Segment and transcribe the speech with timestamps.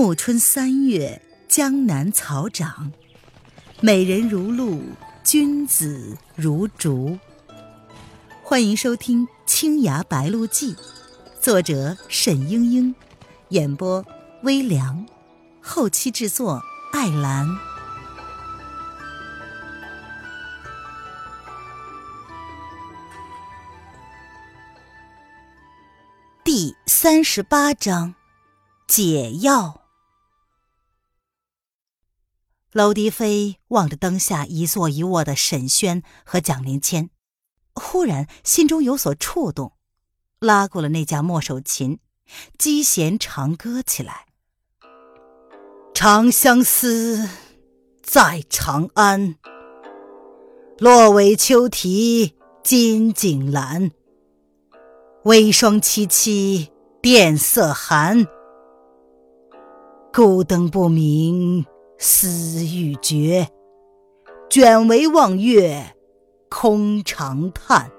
[0.00, 2.92] 暮春三月，江南草长，
[3.80, 4.80] 美人如露，
[5.24, 7.18] 君子如竹。
[8.44, 10.72] 欢迎收听《青崖白鹿记》，
[11.40, 12.94] 作者沈英英，
[13.48, 14.06] 演播
[14.44, 15.04] 微凉，
[15.60, 16.62] 后期制作
[16.92, 17.48] 艾兰。
[26.44, 28.14] 第三十八章。
[28.86, 29.87] 解药。
[32.78, 37.10] 娄迪飞望着灯下一坐一卧的沈轩和蒋灵谦，
[37.74, 39.72] 忽然心中有所触动，
[40.38, 41.98] 拉过了那架墨手琴，
[42.56, 44.26] 击弦长歌起来
[45.92, 47.28] ：“长相思，
[48.00, 49.34] 在长安。
[50.78, 53.90] 落尾秋啼金井阑。
[55.24, 56.68] 微霜凄凄，
[57.02, 58.28] 殿色寒。”
[60.14, 61.66] 孤灯不明
[62.00, 63.48] 思欲绝，
[64.48, 65.96] 卷帷望月
[66.48, 67.90] 空长叹。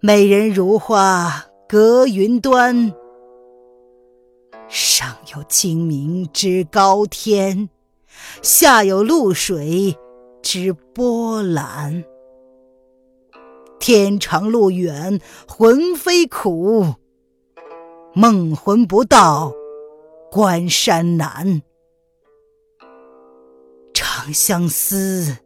[0.00, 2.92] 美人如花隔云端，
[4.66, 7.70] 上有清明之高天，
[8.42, 9.96] 下有渌水
[10.42, 12.02] 之波澜。
[13.78, 16.94] 天长路远魂飞苦，
[18.14, 19.52] 梦魂不到。
[20.32, 21.62] 关山难，
[24.26, 25.36] 长相思，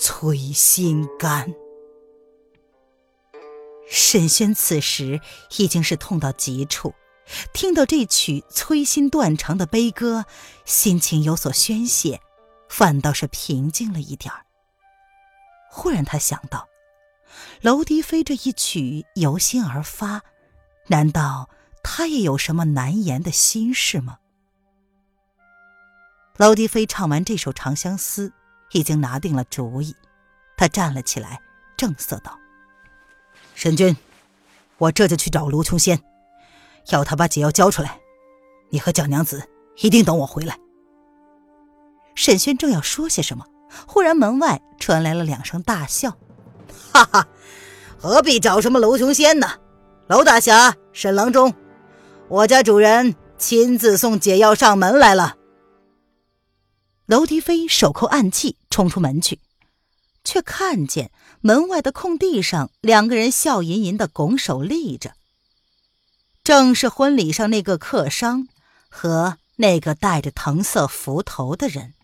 [0.00, 1.54] 催心肝。
[3.88, 5.20] 沈轩此时
[5.56, 6.92] 已经是痛到极处，
[7.52, 10.24] 听到这曲催心断肠的悲歌，
[10.64, 12.20] 心情有所宣泄，
[12.68, 14.44] 反倒是平静了一点儿。
[15.70, 16.66] 忽然，他想到，
[17.60, 20.22] 娄迪飞这一曲由心而发，
[20.88, 21.48] 难道？
[21.84, 24.18] 他也有什么难言的心事吗？
[26.38, 28.28] 娄迪飞唱完这首《长相思》，
[28.72, 29.94] 已经拿定了主意。
[30.54, 31.40] 他站了起来，
[31.78, 32.38] 正色道
[33.54, 33.96] ：“沈君，
[34.76, 35.98] 我这就去找卢琼仙，
[36.88, 37.98] 要他把解药交出来。
[38.70, 39.48] 你和蒋娘子
[39.78, 40.58] 一定等我回来。”
[42.14, 43.46] 沈轩正要说些什么，
[43.86, 46.18] 忽然门外传来了两声大笑
[46.92, 47.26] ：“哈哈，
[47.96, 49.48] 何必找什么卢琼仙呢？
[50.08, 51.54] 娄大侠，沈郎中。”
[52.28, 55.36] 我家主人亲自送解药上门来了。
[57.06, 59.40] 娄迪飞手扣暗器，冲出门去，
[60.24, 65.14] 却看见门外的空地上，两个人笑吟吟的拱手立着。
[66.42, 68.48] 正是婚礼上那个客商
[68.88, 71.94] 和那个戴着藤色幞头的人。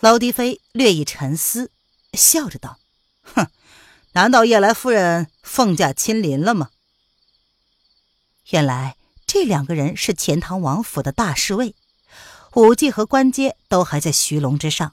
[0.00, 1.70] 娄迪飞略一沉思，
[2.12, 2.78] 笑着道
[3.22, 3.46] ：“哼，
[4.12, 6.70] 难道叶来夫人凤驾亲临了吗？”
[8.50, 8.96] 原来。
[9.32, 11.76] 这两个人是钱塘王府的大侍卫，
[12.54, 14.92] 武技和官阶都还在徐龙之上，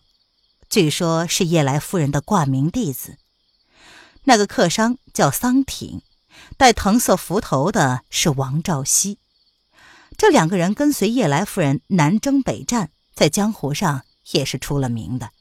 [0.70, 3.18] 据说是叶来夫人的挂名弟子。
[4.26, 6.02] 那个客商叫桑挺，
[6.56, 9.18] 戴藤色幞头的是王兆熙。
[10.16, 14.04] 这两个人跟随叶来夫人南征北战，在江湖上
[14.34, 15.32] 也是出了名的。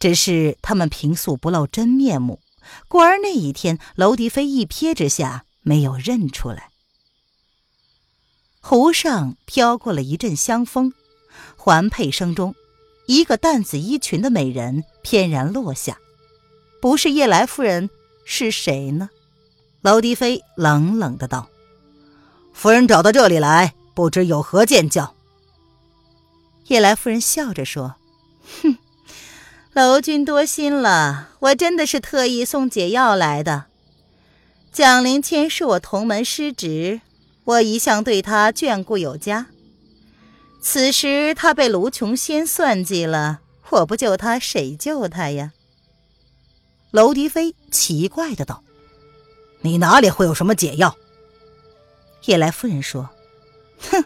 [0.00, 2.40] 只是他们平素不露真面目，
[2.88, 6.70] 故而那一天，娄迪飞一瞥之下没有认出来。
[8.60, 10.92] 湖上飘过了一阵香风，
[11.56, 12.54] 环佩声中，
[13.06, 15.98] 一个淡紫衣裙的美人翩然落下。
[16.80, 17.88] 不是叶来夫人，
[18.24, 19.08] 是谁呢？
[19.82, 21.48] 娄迪飞冷冷的道
[22.52, 25.14] ：“夫人找到这里来，不知有何见教？”
[26.66, 27.94] 叶来夫人笑着说
[28.62, 28.76] ：“哼，
[29.72, 33.66] 娄君多心了，我真的是特意送解药来的。
[34.72, 37.00] 蒋灵谦是我同门师侄。”
[37.48, 39.46] 我一向对他眷顾有加，
[40.60, 45.52] 此时他被卢琼仙算计了，我不救他，谁救他呀？
[46.90, 48.62] 娄迪飞奇怪的道
[49.64, 50.94] ：“你哪里会有什么解药？”
[52.26, 53.08] 叶来夫人说
[53.80, 54.04] ：“哼，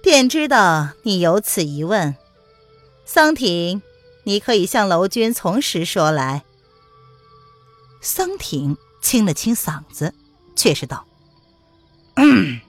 [0.00, 2.14] 便知道你有此疑问。
[3.04, 3.82] 桑挺，
[4.22, 6.44] 你可以向娄君从实说来。”
[8.00, 10.14] 桑挺清了清嗓子，
[10.54, 11.04] 却是道
[12.14, 12.60] ：“嗯。”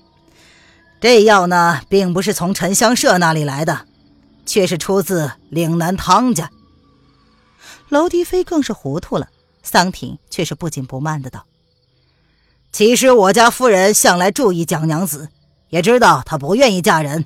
[1.01, 3.88] 这药呢，并不是从沉香社那里来的，
[4.46, 6.51] 却是出自岭南汤家。
[7.88, 9.30] 娄迪飞更是糊涂了，
[9.63, 11.46] 桑挺却是不紧不慢的道
[12.74, 15.30] ：“其实我家夫人向来注意蒋娘子，
[15.69, 17.25] 也知道她不愿意嫁人，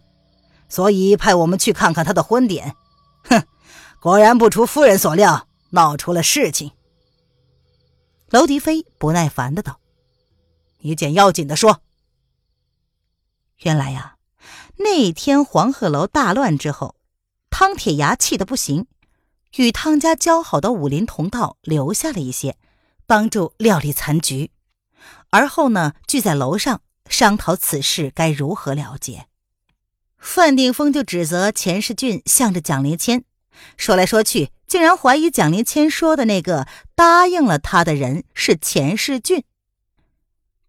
[0.70, 2.76] 所以派我们去看看她的婚典。
[3.24, 3.44] 哼，
[4.00, 6.72] 果然不出夫人所料，闹出了事情。”
[8.30, 9.80] 娄迪飞不耐烦的道
[10.82, 11.82] ：“你捡要紧的说。”
[13.60, 14.18] 原来呀，
[14.78, 16.96] 那天黄鹤楼大乱之后，
[17.50, 18.88] 汤铁牙气得不行，
[19.56, 22.58] 与汤家交好的武林同道留下了一些，
[23.06, 24.52] 帮助料理残局。
[25.30, 29.28] 而后呢，聚在楼上商讨此事该如何了结。
[30.18, 33.26] 范定峰就指责钱世俊向着蒋灵谦
[33.76, 39.44] 说来说去，竟然怀疑蒋灵谦说的那个答应了他的人是钱世俊。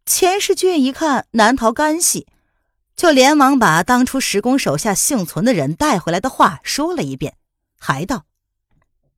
[0.04, 2.26] 钱世俊一看难逃干系，
[2.96, 7.36] 就连忙把当初石公手下幸存的人带回来的话说了一遍，
[7.78, 8.24] 还道：“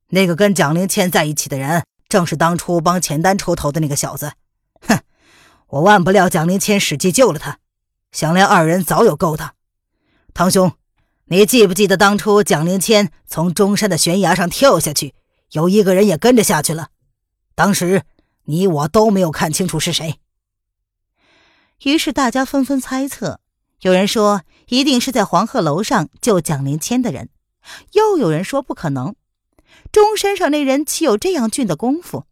[0.09, 4.33] 那个跟蒋灵谦在一起的人，正是当初帮钱丹出头的那个小子。
[4.81, 4.99] 哼，
[5.67, 7.59] 我万不料蒋灵谦使计救了他，
[8.11, 9.53] 想来二人早有勾当。
[10.33, 10.71] 堂兄，
[11.25, 15.13] 你记不记得当初蒋灵谦从中山的悬崖上跳下去，
[15.51, 16.89] 有一个人也跟着下去了？
[17.53, 18.03] 当时
[18.45, 20.19] 你我都没有看清楚是谁。”
[21.83, 23.39] 于是大家纷纷猜测，
[23.81, 27.29] 有人说一定是在黄鹤楼上救蒋灵谦的人，
[27.93, 29.15] 又有人说不可能，
[29.91, 32.25] 钟山上那人岂有这样俊的功夫？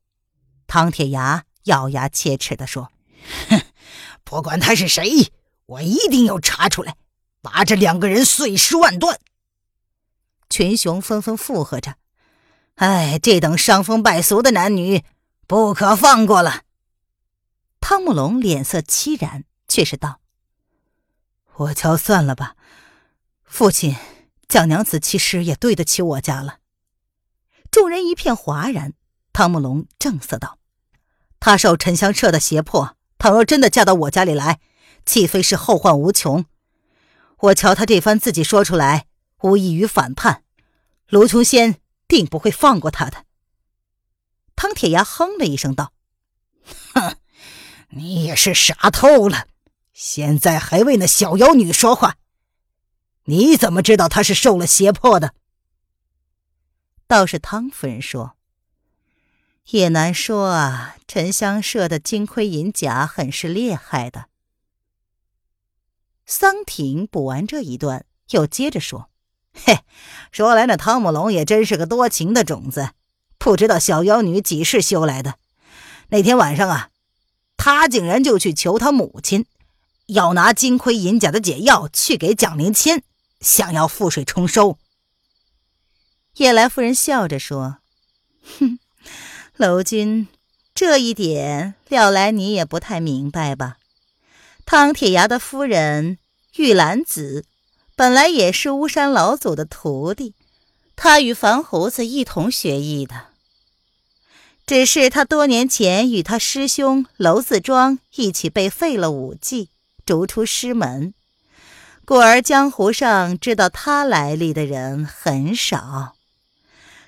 [0.66, 2.92] 唐铁牙咬牙切齿地说
[3.50, 3.62] ：“哼，
[4.24, 5.32] 不管他是谁，
[5.68, 6.96] 我一定要查出来，
[7.42, 9.20] 把这两个人碎尸万段。”
[10.50, 11.96] 群雄纷纷附和着
[12.76, 15.04] ：“哎，这等伤风败俗的男女，
[15.46, 16.64] 不可放过了。”
[17.80, 20.20] 汤姆龙脸色凄然，却是道
[21.58, 22.56] ：“我瞧算了吧，
[23.44, 23.96] 父亲，
[24.48, 26.60] 蒋娘子其实也对得起我家了。”
[27.72, 28.94] 众人一片哗然。
[29.32, 30.60] 汤姆龙正色道
[31.42, 34.60] ：“他受沉香社的胁迫，倘若真的嫁到我家里来，
[35.06, 36.46] 岂非是后患无穷？
[37.40, 39.08] 我瞧他这番自己说出来，
[39.42, 40.44] 无异于反叛。
[41.08, 43.26] 卢琼仙定不会放过他的。”
[44.56, 45.92] 汤铁牙哼了一声道
[46.94, 47.18] ：“哼。”
[47.90, 49.48] 你也是傻透了，
[49.96, 52.18] 现在还为那小妖女说话？
[53.28, 55.34] 你怎么知道她是受了胁迫的？
[57.08, 58.36] 倒是汤夫人说
[59.72, 64.26] ：“也难说啊，沉香社的金盔银甲很是厉害的。”
[66.28, 69.10] 桑挺补完这一段，又接着说
[69.56, 69.80] ：“嘿，
[70.30, 72.90] 说来那汤姆龙也真是个多情的种子，
[73.38, 75.36] 不知道小妖女几世修来的。
[76.10, 76.90] 那天晚上啊。”
[77.58, 79.46] 他竟然就去求他母亲，
[80.08, 83.04] 要拿金盔银甲的解药去给蒋灵谦，
[83.42, 84.78] 想要覆水重收。
[86.36, 87.78] 叶来夫人笑着说
[88.60, 88.80] ：“哼，
[89.56, 90.28] 楼君，
[90.74, 93.78] 这一点料来你也不太明白吧？
[94.66, 96.18] 汤铁牙的夫人
[96.56, 97.46] 玉兰子，
[97.96, 100.34] 本来也是巫山老祖的徒弟，
[100.96, 103.28] 他与樊胡子一同学艺的。”
[104.68, 109.70] 只是他多年前与他师兄娄子庄一起被废了武技，
[110.06, 111.14] 逐出师门，
[112.06, 116.16] 故而江湖上知道他来历的人很少。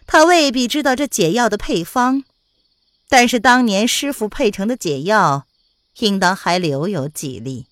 [0.08, 2.24] 他未必知道这解药的配方，
[3.08, 5.46] 但是当年师傅配成的解药，
[6.00, 7.68] 应当还留有几粒。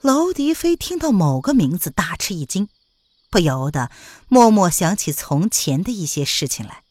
[0.00, 2.68] 娄迪飞听到某个名字，大吃一惊，
[3.30, 3.90] 不由得
[4.28, 6.84] 默默想起从前的一些事情来。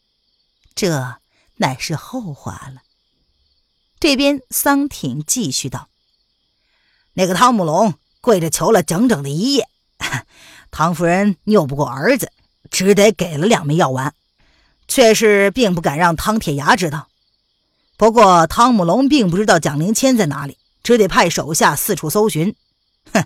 [0.76, 1.20] 这
[1.56, 2.82] 乃是后话了。
[4.00, 5.90] 这边桑挺继续道
[7.18, 9.68] ：“那个汤姆龙跪着求了整整的一夜，
[10.70, 12.32] 汤夫人拗不过儿子，
[12.70, 14.14] 只得给了两枚药丸，
[14.88, 17.08] 却是并不敢让汤铁牙知道。
[17.98, 22.54] 不过汤姆龙并不知道蒋灵谦在哪里，只得派手下四处搜寻。
[23.12, 23.26] 哼，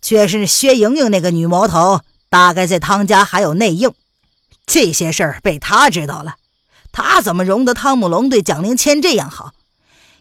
[0.00, 3.92] 却是薛莹莹那个女魔头，大概在汤家还有内应，
[4.64, 6.36] 这些事儿被他知道了。”
[6.92, 9.54] 他怎么容得汤姆龙对蒋灵谦这样好？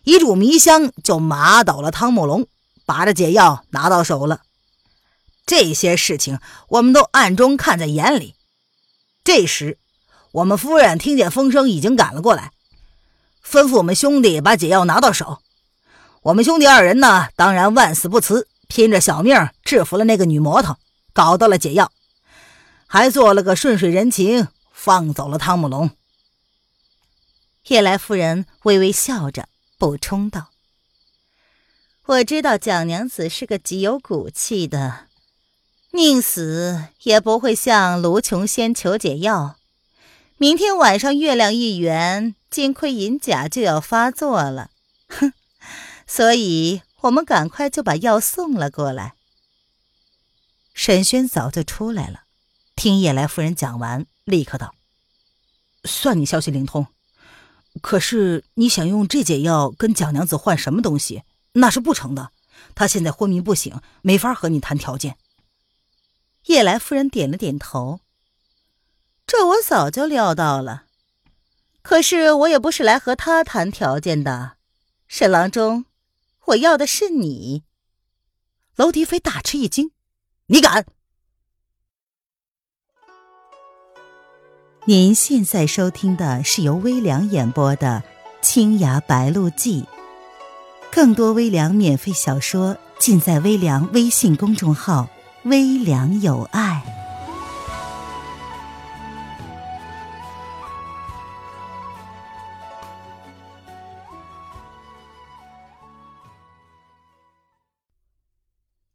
[0.03, 2.47] 一炷迷香就麻倒了汤姆龙，
[2.87, 4.41] 把这解药拿到手了。
[5.45, 6.39] 这些事情
[6.69, 8.33] 我们都暗中看在眼里。
[9.23, 9.77] 这时，
[10.31, 12.51] 我们夫人听见风声，已经赶了过来，
[13.45, 15.39] 吩咐我们兄弟把解药拿到手。
[16.23, 20.77] 我们兄弟二人呢，当然万死不辞，拼着小命制服了那个女魔头，
[21.13, 21.91] 搞到了解药，
[22.87, 25.91] 还做了个顺水人情，放走了汤姆龙。
[27.67, 30.51] 叶来夫人微微笑着补充道
[32.07, 35.07] ：“我知道蒋娘子是个极有骨气的，
[35.91, 39.57] 宁死也不会向卢琼仙求解药。
[40.37, 44.71] 明天晚上月亮一圆，金盔银甲就要发作了。
[45.09, 45.33] 哼，
[46.07, 49.15] 所以我们赶快就把药送了过来。”
[50.73, 52.21] 沈轩早就出来了，
[52.77, 54.73] 听叶来夫人讲完，立刻道
[55.83, 56.87] ：“算你消息灵通。”
[57.83, 61.23] 可是你想用这解药跟蒋娘子换什么东西，
[61.59, 62.31] 那是不成的。
[62.73, 65.17] 他现在昏迷不醒，没法和你谈条件。
[66.45, 67.99] 叶来夫人点了点头。
[69.25, 70.85] 这我早就料到了，
[71.81, 74.57] 可是我也不是来和他谈条件的，
[75.07, 75.85] 沈郎中，
[76.45, 77.63] 我要的是你。
[78.75, 79.91] 娄迪飞大吃一惊
[80.47, 80.85] ：“你敢？”
[84.85, 88.03] 您现在收听的是由微凉演播的
[88.41, 89.81] 《青崖白鹿记》，
[90.91, 95.07] 更多微凉免费小说尽在微凉微信公众号
[95.45, 96.83] “微凉有爱”。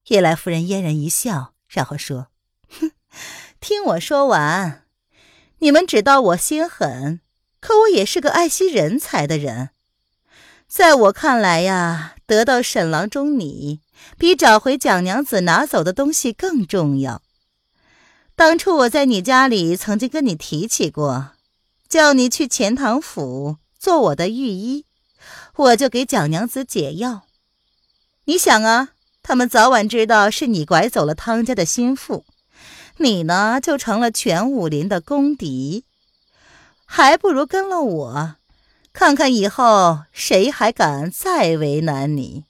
[0.09, 2.27] 叶来夫人嫣然一笑，然后说
[2.69, 2.91] ：“哼，
[3.61, 4.81] 听我说完。”
[5.61, 7.21] 你们只道我心狠，
[7.61, 9.71] 可我也是个爱惜人才的人。
[10.73, 13.81] 在我看来呀，得到沈郎中你，
[14.17, 17.21] 比找回蒋娘子拿走的东西更重要。
[18.35, 21.33] 当初我在你家里曾经跟你提起过，
[21.91, 24.87] 叫你去钱塘府做我的御医，
[25.57, 27.25] 我就给蒋娘子解药。
[28.25, 32.25] 你想啊，他们早晚知道是你拐走了汤家的心腹。
[32.97, 35.85] 你呢，就成了全武林的公敌，
[36.87, 38.37] 还不如跟了我，
[38.93, 42.45] 看看以后谁还敢再为难你。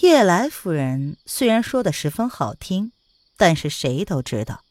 [0.00, 2.92] 叶来夫人虽然说的十分好听，
[3.36, 4.62] 但是谁都知道，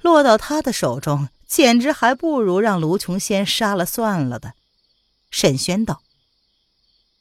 [0.00, 4.54] 落到他的手中，简直还不如让卢琼仙杀了算了的。
[5.30, 6.02] 沈轩道：“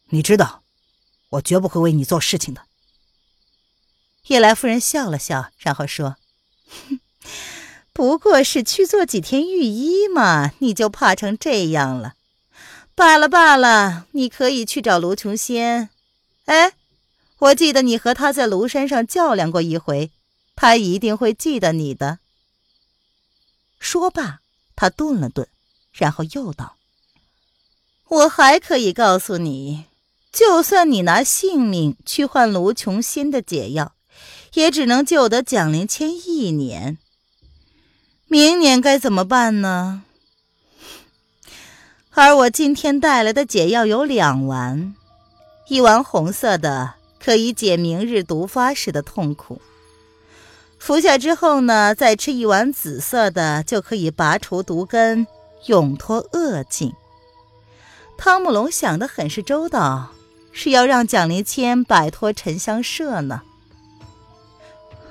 [0.09, 0.63] 你知道，
[1.31, 2.65] 我绝不会为你做事情的。”
[4.27, 6.17] 叶来夫人笑了笑，然后说
[6.69, 6.99] ：“哼，
[7.99, 12.13] 不过是去做几天御医嘛，你就怕成这样了？
[12.95, 15.89] 罢了罢了，你可以去找卢琼仙。
[16.45, 16.71] 哎，
[17.39, 20.11] 我记得你和他在庐山上较量过一回，
[20.55, 22.19] 他一定会记得你的。”
[23.81, 24.39] 说罢，
[24.77, 25.49] 他顿了顿，
[25.91, 26.77] 然后又道
[28.07, 29.87] ：“我还可以告诉你，
[30.31, 33.93] 就算你拿性命去换卢琼仙的解药。”
[34.55, 36.97] 也只能救得蒋灵谦一年，
[38.31, 40.03] 明年该怎么办呢？
[42.11, 44.93] 而我今天带来的解药有两丸，
[45.67, 49.59] 一丸红色的可以解明日毒发时的痛苦，
[50.77, 55.25] 服下之后呢，再吃一丸紫色的就可以拔除毒根，
[55.65, 56.93] 永脱恶境。
[58.15, 60.11] 汤姆龙想的很是周到，
[60.51, 63.41] 是要让蒋灵谦摆脱沉香社呢。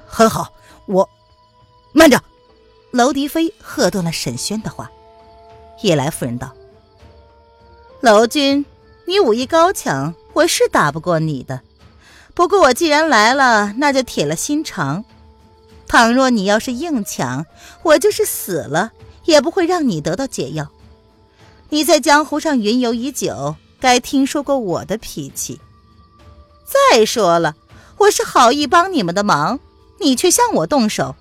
[0.07, 0.53] 很好，
[0.87, 1.11] 我
[1.91, 2.23] 慢着。
[2.91, 4.91] 娄迪飞喝断了沈轩的话。
[5.83, 6.53] 叶来夫人道
[8.01, 8.65] ：“娄君，
[9.07, 11.61] 你武艺高强，我是打不过你的。
[12.35, 15.05] 不过我既然来了，那就铁了心肠。
[15.87, 17.47] 倘若你要是硬抢，
[17.83, 18.93] 我就是死了，
[19.25, 20.69] 也不会让你得到解药。
[21.69, 25.61] 你在江湖上云游已久，该听说过我的脾气。
[26.65, 27.55] 再说了，
[27.99, 29.61] 我是好意帮你们的忙。”
[30.01, 31.17] 你却向我动手，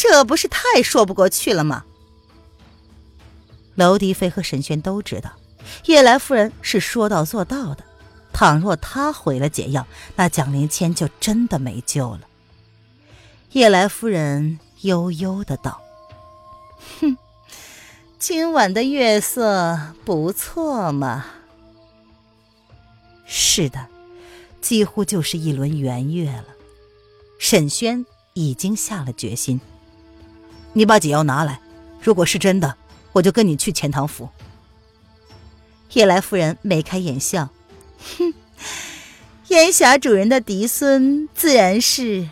[0.00, 1.84] 这不是太说不过去了吗？
[3.74, 5.32] 娄迪飞和沈轩都知道，
[5.86, 7.82] 叶来夫人是说到做到的。
[8.32, 12.20] 倘若她毁了解药，那蒋灵谦就真的没救了。
[13.50, 15.82] 叶来夫人悠悠的道
[17.00, 17.16] ：“哼，
[18.20, 21.26] 今晚的月色不错嘛。”
[23.26, 23.88] 是的，
[24.60, 26.46] 几乎就是一轮圆月了。
[27.40, 28.06] 沈轩。
[28.34, 29.60] 已经下了决心。
[30.72, 31.60] 你把解药拿来，
[32.00, 32.76] 如果是真的，
[33.12, 34.28] 我就跟你去钱塘府。
[35.94, 37.48] 叶来夫人眉开眼笑，
[38.18, 38.34] 哼，
[39.48, 42.28] 烟霞主人的嫡孙自然是。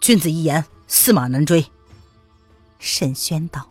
[0.00, 1.66] 君子一言，驷马难追。
[2.78, 3.70] 沈轩道：“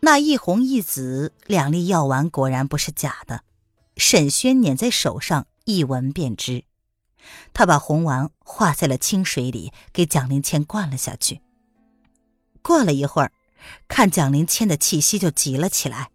[0.00, 3.42] 那一红一紫两粒药丸果然不是假的。”
[3.96, 6.64] 沈轩捻在手上一闻便知。
[7.52, 11.40] 他把红丸化在了清水里，给蒋灵谦灌了下去。
[12.62, 13.32] 过了一会儿，
[13.88, 16.10] 看蒋灵谦的气息就急了起来，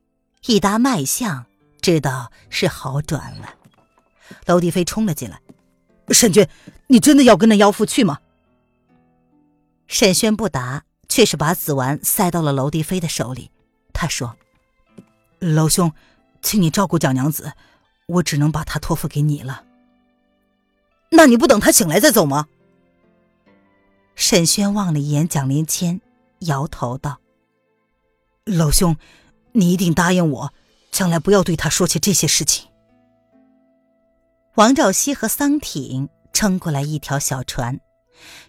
[0.45, 1.45] 一搭脉象，
[1.81, 3.55] 知道是好转了。
[4.45, 5.41] 娄迪飞冲了进来
[6.11, 6.47] ：“沈君，
[6.87, 8.19] 你真的要跟那妖妇去吗？”
[9.87, 13.51] 沈轩不答，却是把紫丸塞到了娄迪飞的手里。
[13.93, 14.37] 他说
[15.39, 15.91] ：“娄兄，
[16.41, 17.53] 请你照顾蒋娘子，
[18.07, 19.65] 我只能把她托付给你了。”
[21.11, 22.47] 那你不等他醒来再走吗？
[24.15, 26.01] 沈轩望了一眼蒋灵谦，
[26.39, 27.19] 摇头道
[28.45, 28.95] ：“老兄，
[29.51, 30.53] 你一定答应我，
[30.91, 32.67] 将来不要对他说起这些事情。”
[34.55, 37.79] 王兆熙和桑挺撑过来一条小船，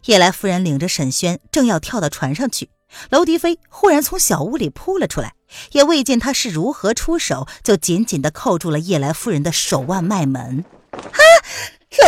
[0.05, 2.71] 叶来夫人领着沈轩正要跳到船上去，
[3.11, 5.35] 娄迪飞忽然从小屋里扑了出来，
[5.73, 10.65] 也未见他是如何出手，就紧紧地扣住了叶来夫人的手腕脉门。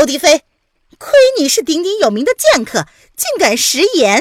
[0.04, 0.44] 啊，娄迪飞，
[0.98, 4.20] 亏你是鼎鼎有名的剑客，竟敢食言！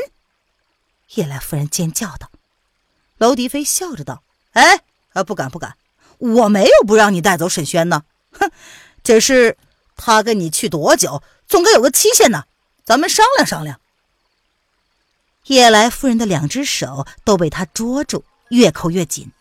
[1.16, 2.32] 叶来夫人尖叫道。
[3.18, 4.24] 娄迪飞笑着道
[4.54, 5.76] ：“哎，啊，不敢不敢，
[6.20, 8.50] 我没有不让你带走沈轩呢，哼，
[9.04, 9.58] 只是……”
[9.96, 11.22] 他跟你去多久？
[11.48, 12.46] 总该有个期限呢，
[12.86, 13.80] 咱们商量商量。
[15.48, 19.32] 叶来夫人的两只手都被他捉住，越扣越紧。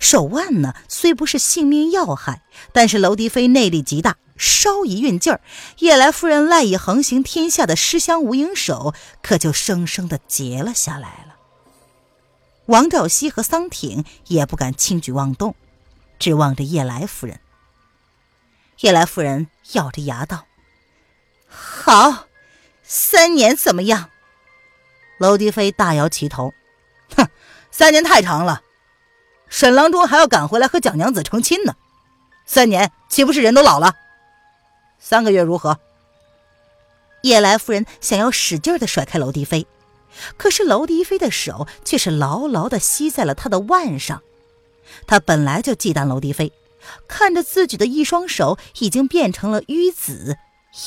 [0.00, 5.40] 手腕呢，虽不是性命要害，但是娄迪飞内力极大，稍一运劲儿，
[5.78, 11.36] 叶来夫人赖以横行天下的尸香无影手可就生生的结了下来了。
[12.66, 15.54] 王兆熙和桑挺也不敢轻举妄动，
[16.18, 17.40] 只望着叶来夫人。
[18.80, 20.46] 叶来夫人咬着牙道
[21.46, 22.26] ：“好，
[22.82, 24.10] 三年怎么样？”
[25.20, 26.52] 娄迪飞大摇其头
[27.14, 27.28] ：“哼，
[27.70, 28.62] 三年太长了，
[29.54, 31.76] 沈郎中还要赶回来和蒋娘子成亲呢。
[32.44, 33.94] 三年岂不是人都老了？
[34.98, 35.78] 三个月如何？”
[37.22, 39.68] 叶来夫人想要使劲的甩开娄迪飞，
[40.36, 44.24] 可是娄迪飞的手却是牢牢的吸在了他的腕上。
[45.06, 46.52] 他本来就忌惮娄迪飞。
[47.06, 50.36] 看着自己的一双手已经变成了淤紫，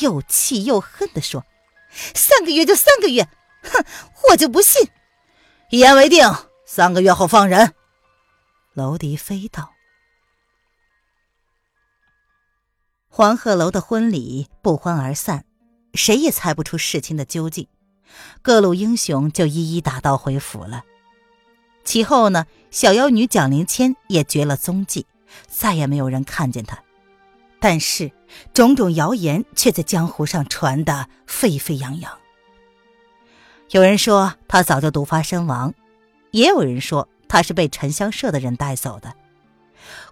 [0.01, 1.45] 又气又恨的说
[2.13, 3.29] ：“三个月就三个月，
[3.63, 3.85] 哼，
[4.29, 4.89] 我就不信！”
[5.71, 6.29] 一言为定，
[6.65, 7.73] 三个月后放人。”
[8.77, 9.73] 楼迪飞道。
[13.07, 15.45] 黄鹤楼的婚礼不欢而散，
[15.95, 17.67] 谁也猜不出事情的究竟，
[18.43, 20.83] 各路英雄就一一打道回府了。
[21.83, 25.07] 其后呢，小妖女蒋灵谦也绝了踪迹。
[25.47, 26.77] 再也没有人看见他，
[27.59, 28.11] 但是
[28.53, 32.15] 种种谣言却在江湖上传得沸沸扬扬。
[33.71, 35.73] 有人说他早就毒发身亡，
[36.29, 39.15] 也有人说他是被沉香社的人带走的。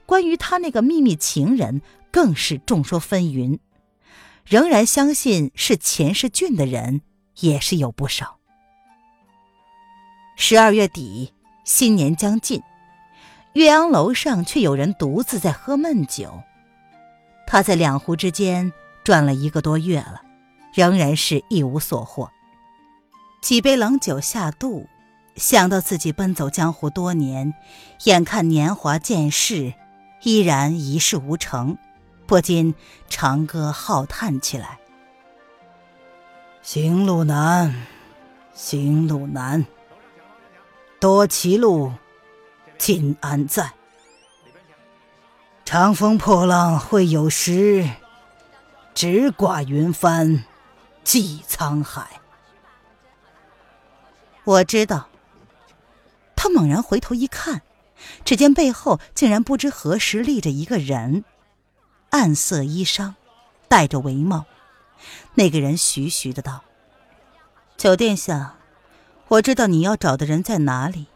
[0.05, 3.59] 关于他那个秘密情人，更是众说纷纭。
[4.45, 7.01] 仍然相信是钱世俊的人
[7.39, 8.37] 也是有不少。
[10.37, 12.61] 十二月底，新年将近。
[13.53, 16.43] 岳阳楼上却有人独自在喝闷酒，
[17.47, 18.71] 他在两湖之间
[19.03, 20.21] 转了一个多月了，
[20.73, 22.29] 仍然是一无所获。
[23.41, 24.87] 几杯冷酒下肚，
[25.35, 27.53] 想到自己奔走江湖多年，
[28.05, 29.73] 眼看年华渐逝，
[30.21, 31.77] 依然一事无成，
[32.25, 32.73] 不禁
[33.09, 34.79] 长歌浩叹起来
[36.63, 37.85] ：“行路难，
[38.53, 39.65] 行路难，
[40.99, 41.91] 多歧路。”
[42.77, 43.71] 今安在？
[45.63, 47.89] 长风破浪会有时，
[48.93, 50.43] 直挂云帆
[51.03, 52.21] 济沧海。
[54.43, 55.07] 我知道。
[56.35, 57.61] 他猛然回头一看，
[58.23, 61.23] 只见背后竟然不知何时立着一个人，
[62.11, 63.13] 暗色衣裳，
[63.67, 64.45] 戴着帷帽。
[65.35, 66.63] 那个人徐徐的道
[67.77, 68.55] ：“九殿下，
[69.27, 71.07] 我知道你要找的人在哪里。”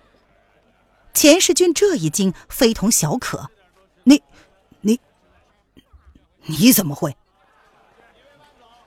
[1.14, 3.50] 钱世俊这一惊非同小可，
[4.04, 4.22] 你、
[4.82, 5.00] 你、
[6.46, 7.18] 你怎么会？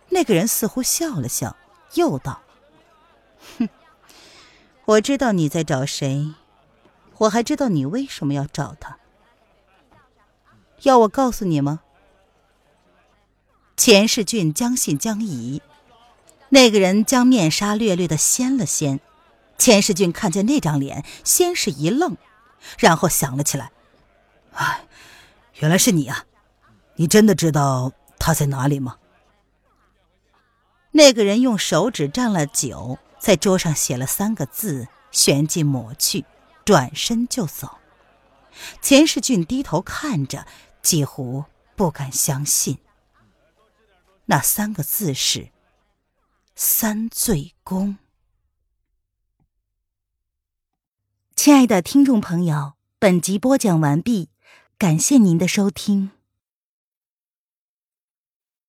[0.09, 1.57] 那个人似乎笑了笑，
[1.95, 2.43] 又道
[3.59, 3.69] ：“哼，
[4.85, 6.35] 我知道你在找谁，
[7.19, 8.99] 我还知道你为什么要找他。
[10.83, 11.81] 要我告诉你吗？”
[13.77, 15.63] 钱世俊将信将疑，
[16.51, 19.01] 那个人将面纱略略的掀了掀。
[19.57, 22.17] 钱世俊看见那张脸，先是一愣，
[22.79, 23.71] 然后想了起来
[24.55, 24.85] ：“哎，
[25.61, 26.27] 原来是你啊！
[26.97, 28.99] 你真的知道他在哪里吗？”
[30.91, 36.25] 那个人用手指蘸了酒，在桌上写了三个字，旋即抹去，
[36.65, 37.79] 转身就走。
[38.81, 40.45] 钱世俊低头看着，
[40.83, 41.45] 几乎
[41.77, 42.79] 不敢相信。
[44.25, 45.51] 那三个字是
[46.57, 47.97] “三醉宫”。
[51.37, 54.31] 亲爱的听众朋友，本集播讲完毕，
[54.77, 56.11] 感谢您的收听。